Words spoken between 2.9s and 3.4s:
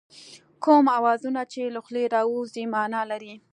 لري